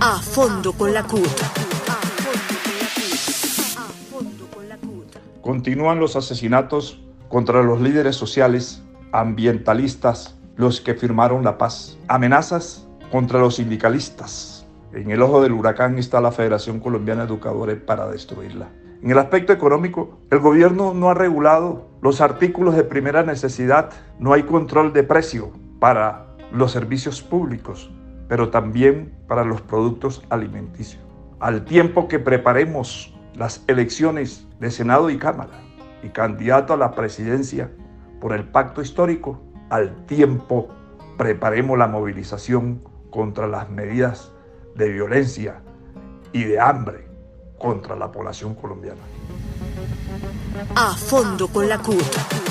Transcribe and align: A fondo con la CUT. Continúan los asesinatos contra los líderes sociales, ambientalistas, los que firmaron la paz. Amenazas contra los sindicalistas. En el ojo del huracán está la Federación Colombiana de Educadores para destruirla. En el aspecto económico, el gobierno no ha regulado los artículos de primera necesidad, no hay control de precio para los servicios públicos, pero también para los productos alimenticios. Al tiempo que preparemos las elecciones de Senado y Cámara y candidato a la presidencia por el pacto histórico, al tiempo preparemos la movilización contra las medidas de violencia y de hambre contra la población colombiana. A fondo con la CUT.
A 0.00 0.18
fondo 0.20 0.72
con 0.72 0.92
la 0.92 1.02
CUT. 1.02 1.26
Continúan 5.42 5.98
los 5.98 6.14
asesinatos 6.14 7.02
contra 7.28 7.62
los 7.62 7.80
líderes 7.80 8.14
sociales, 8.14 8.84
ambientalistas, 9.10 10.36
los 10.56 10.80
que 10.80 10.94
firmaron 10.94 11.42
la 11.42 11.58
paz. 11.58 11.98
Amenazas 12.06 12.86
contra 13.10 13.40
los 13.40 13.56
sindicalistas. 13.56 14.64
En 14.92 15.10
el 15.10 15.20
ojo 15.22 15.42
del 15.42 15.52
huracán 15.52 15.98
está 15.98 16.20
la 16.20 16.30
Federación 16.30 16.78
Colombiana 16.78 17.22
de 17.22 17.32
Educadores 17.32 17.80
para 17.80 18.06
destruirla. 18.08 18.68
En 19.02 19.10
el 19.10 19.18
aspecto 19.18 19.52
económico, 19.52 20.20
el 20.30 20.38
gobierno 20.38 20.94
no 20.94 21.10
ha 21.10 21.14
regulado 21.14 21.88
los 22.00 22.20
artículos 22.20 22.76
de 22.76 22.84
primera 22.84 23.24
necesidad, 23.24 23.90
no 24.20 24.32
hay 24.32 24.44
control 24.44 24.92
de 24.92 25.02
precio 25.02 25.50
para 25.80 26.26
los 26.52 26.70
servicios 26.70 27.20
públicos, 27.20 27.90
pero 28.28 28.50
también 28.50 29.14
para 29.28 29.44
los 29.44 29.60
productos 29.60 30.22
alimenticios. 30.30 31.02
Al 31.40 31.64
tiempo 31.64 32.08
que 32.08 32.18
preparemos 32.18 33.14
las 33.34 33.62
elecciones 33.66 34.46
de 34.60 34.70
Senado 34.70 35.10
y 35.10 35.18
Cámara 35.18 35.60
y 36.02 36.08
candidato 36.08 36.74
a 36.74 36.76
la 36.76 36.92
presidencia 36.92 37.70
por 38.20 38.32
el 38.32 38.44
pacto 38.44 38.80
histórico, 38.80 39.42
al 39.70 40.06
tiempo 40.06 40.68
preparemos 41.18 41.78
la 41.78 41.86
movilización 41.86 42.82
contra 43.10 43.46
las 43.46 43.68
medidas 43.70 44.32
de 44.74 44.90
violencia 44.90 45.60
y 46.32 46.44
de 46.44 46.58
hambre 46.58 47.06
contra 47.58 47.96
la 47.96 48.10
población 48.10 48.54
colombiana. 48.54 49.00
A 50.74 50.94
fondo 50.96 51.48
con 51.48 51.68
la 51.68 51.78
CUT. 51.78 52.43